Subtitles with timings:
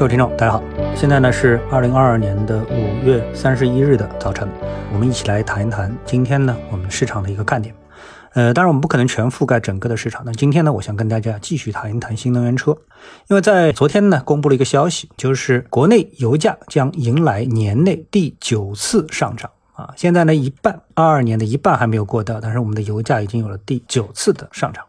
[0.00, 0.62] 各位听众，大家好，
[0.96, 4.48] 现在呢是二零二二年的五月三十一日的早晨，
[4.94, 7.74] 我们一起来谈一谈今天呢我们市场的一个看点。
[8.32, 10.22] 呃，当然我们不可能全覆盖整个的市场。
[10.24, 12.74] 那今天呢，我想跟大家继续谈一谈新能源车，
[13.28, 19.92] 因为在昨天呢公布了一个消息，就是国内油价将迎来年内第九次上涨啊。
[19.98, 24.82] 现在呢一半，二二年的一半还没有过到，但是我们的油价已经有了第九次的上涨。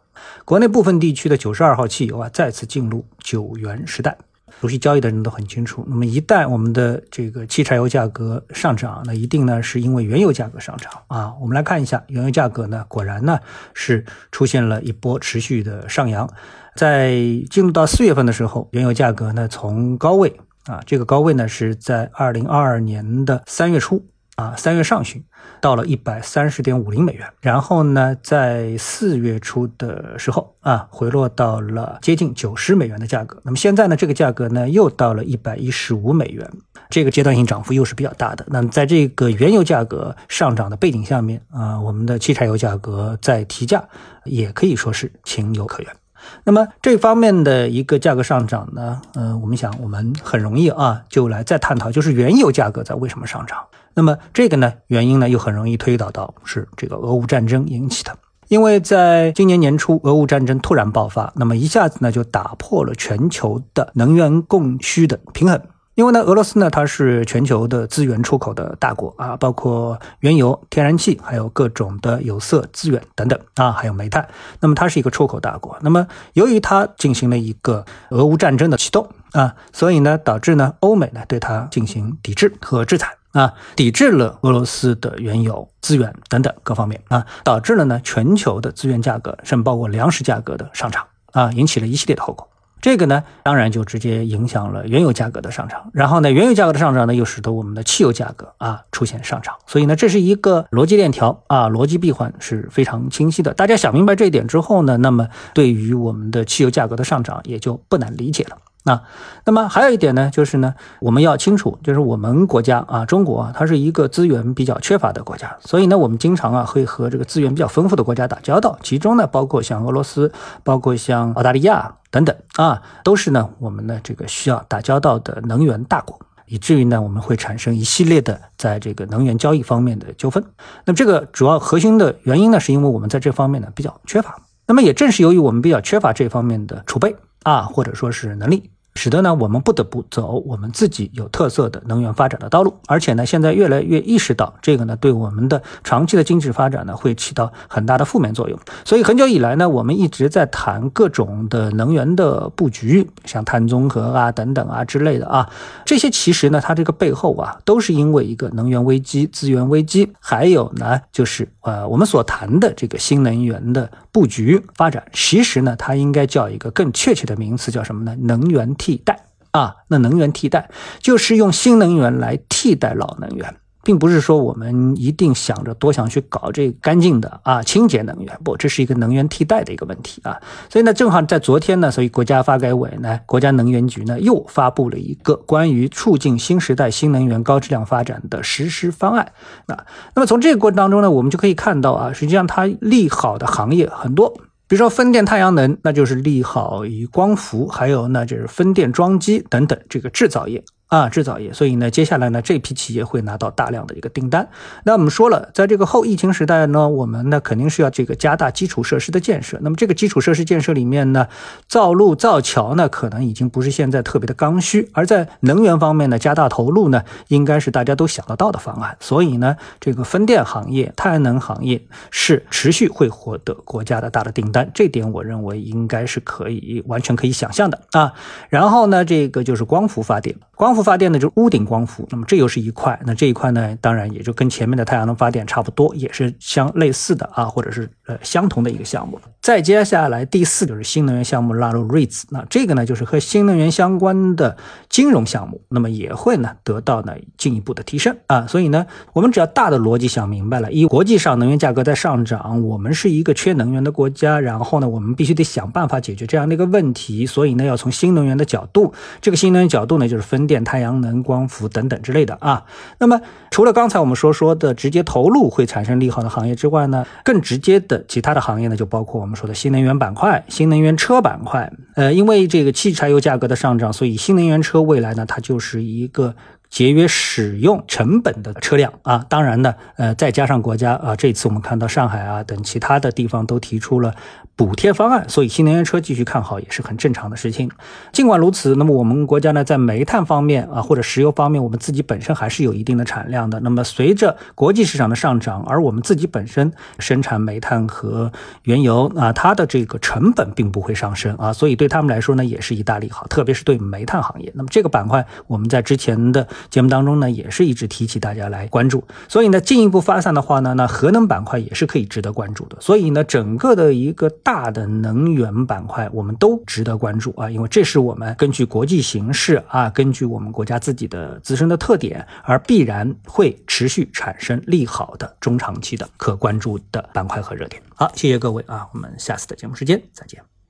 [0.46, 4.18] 国内部分地区的九十二号汽油啊，再次进入九元时代。
[4.62, 5.84] 熟悉交易的人都很清楚。
[5.90, 11.34] 那么一旦我们的这个汽柴油价格上涨，那一定呢是因为原油价格上涨啊。
[11.42, 13.40] 我们来看一下原油价格呢，果然呢
[13.74, 16.30] 是出现了一波持续的上扬。
[16.76, 17.16] 在
[17.50, 24.06] 进入到四月份的时候，原油价格呢从高位啊，这个高位呢是在二零二二年的三月初。
[24.42, 25.24] 啊，三月上旬
[25.60, 33.40] 到了一百三十点五零美元，然后呢，在四月初的时候啊，回落到了接近九十美元的价格。
[33.44, 36.50] 那么现在呢，这个价格呢又到了一百一十五美元，
[36.90, 38.44] 这个阶段性涨幅又是比较大的。
[38.50, 43.88] 那么在这个原油价格上涨的背景下面啊，我们的汽柴油价格在提价
[44.26, 46.01] 也可以说是情有可原。
[46.44, 53.58] 那么这方面的一个价格上涨呢，呃，我们想我们很容易啊，就来再探讨，就是原油价格在为什么上涨。
[53.94, 65.62] 那么这个呢，原因呢又很容易推导到是这个俄乌战争引起的，因为在今年年初俄乌战争突然爆发，那么一下子呢就打破了全球的能源供需的平衡。
[65.96, 74.28] 因为呢，俄罗斯呢它是全球的资源出口的大国啊，包括原油、天然气，还有各种的有色资源等等啊，还有煤炭。
[74.60, 75.78] 那么它是一个出口大国。
[75.82, 83.16] 那么由于它进行了一个俄乌战争的启动啊，所以呢导致呢欧美呢对它进行抵制和制裁。
[83.32, 92.46] 啊，抵制了俄罗斯的原油资源等等各方面啊，导致了呢全球的资源价格，甚至包括粮食价格的上涨啊，引起了一系列的后果。
[92.82, 95.90] 这个呢，当然就直接影响了原油价格的上涨。
[95.94, 99.54] 然后呢，原油价格的上涨呢，又使得我们的汽油价格啊出现上涨。
[99.68, 103.54] 所以呢，这是一个逻辑链条啊，逻辑闭环是非常清晰的。
[103.54, 108.58] 大家想明白这一点之后呢，那么对于我们的汽油价格的上涨也就不难理解了。
[108.84, 109.00] 那，
[109.46, 120.32] 那么还有一点呢，就是呢，我们要清楚，就是我们国家啊，中国啊，它是一个资源比较缺乏的国家，所以呢，我们经常啊会和这个资源比较丰富的国家打交道，其中呢，包括像俄罗斯，
[120.64, 130.44] 包括像澳大利亚等等啊，都是呢我们的这个需要打交道的能源大国，以至于呢我们会产生一系列的在这个能源交易方面的纠纷。
[130.86, 134.38] 那么这个主要核心的原因呢，是因为我们在这方面呢比较缺乏。
[134.66, 137.16] 那么也正是由于我们比较缺乏这方面的储备。
[137.44, 148.60] 啊，或者说是能力，使得呢我们不得不走我们自己有特色的能源发展的道路，而且呢现在越来越意识到这个呢对我们的长期的经济发展呢会起到很大的负面作用。
[148.84, 155.50] 所以很久以来呢我们一直在谈各种的能源的布局，像碳中和啊等等啊之类的啊，
[155.86, 163.90] 这些其实呢它这个背后啊都是因为一个能源危机、资源危机，还有呢就是呃我们所谈的这个新能源的。
[164.14, 168.14] 布局发展，其实呢，它应该叫一个更确切的名词，叫什么呢？
[168.20, 169.14] 能源替代
[169.52, 170.70] 啊，那能源替代
[171.00, 173.56] 就是用新能源来替代老能源。
[173.84, 180.40] 并不是说我们一定想着多想去搞这干净的啊清洁能源，不，这是一个能源替代的一个问题啊。
[180.70, 189.32] 所以呢，正好在昨天呢，所以国家发改委呢，国家能源局呢又发布了一个关于促进新时代新能源高质量发展的实施方案。
[189.66, 189.76] 那
[190.14, 194.32] 那么从这个过程当中呢，我们就可以看到啊，实际上它利好的行业很多，
[194.72, 200.64] 比如说风电、太阳能，那就是利好于光伏，还有那就是风电装机等等这个制造业。
[200.92, 204.50] 啊，制造业，所以呢，接下来呢，这批企业会拿到大量的一个订单。
[204.84, 209.58] 那我们说了，在这个后疫情时代呢，我们呢肯定是要这个加大基础设施的建设。
[209.62, 211.30] 那么这个基础设施建设里面呢，
[211.66, 214.90] 造路造桥呢，可能已经不是现在特别的刚需。
[214.92, 218.98] 而在能源方面呢，加大投入呢，应该是大家都想得到的方案。
[219.00, 228.12] 所以呢，这个风电行业、太阳能行业是持续会获得国家的大的订单，这点我认为应该是可以完全可以想象的啊。
[228.50, 230.82] 然后呢，这个就是光伏发电，光伏。
[230.82, 239.20] 发电呢，就是屋顶光伏，那么这又是一块，那这一块呢，当然也就跟前面的太阳能发电差不多，也是相类似的啊，或者是呃相同的一个项目。
[239.42, 244.58] 再接下来第四就是新能源项目纳入 REITs，那这个呢就是和新能源相关的
[244.90, 248.48] 金融项目，那么也会呢得到呢进一步的提升啊。
[248.48, 258.92] 所以呢，我们只要大的逻辑想明白了，一国际上能源价格在上涨，我们是一个缺能源的国家，然后呢，我们必须得想办法解决这样的一个问题，所以呢，要从新能源的角度，
[259.22, 260.62] 这个新能源角度呢就是分电。
[260.64, 262.64] 太阳能、光伏等等之类的啊。
[263.00, 263.20] 那么
[263.50, 271.74] 除了刚才我们所说的直接投入会产生利好的行业之外呢，更直接的其他的行业呢，就包括我们说的新能源板块、新能源车板块。
[271.96, 276.36] 呃，因为这个汽柴油价格的上涨，所以新能源车未来呢，它就是一个。
[276.72, 284.16] 节约使用成本的车辆啊，当然呢，呃，再加上国家啊，这次我们看到上海啊等其他的地方都提出了
[284.62, 287.72] 补贴方案，所以新能源车继续看好也是很正常的事情。
[288.12, 293.60] 尽管如此，那么我们国家呢，在煤炭方面啊，或者石油方面，我们自己本身还是有一定的产量的。
[293.62, 298.32] 那么随着国际市场的上涨，而我们自己本身生产煤炭和
[298.66, 304.52] 原油啊，它的这个成本并不会上升啊，所以对他们来说呢，也是一大利好，特别是对煤炭行业。
[304.54, 306.48] 那么这个板块，我们在之前的。
[306.70, 312.78] 节目当中呢，也是一直提起大家来关注，所以呢，进一步发散的话呢，那核能板块也是可以值得关注的。
[312.80, 327.82] 所以呢，整个的一个大大的能源板块，我们都值得关注啊，因为这是我们根据国际形势啊，根据我们国家自己的自身的特点，而必然会持续产生利好的中长期的可关注的板块和热点。
[327.96, 330.61] 好，谢谢各位啊，我们下次的节目时间再见。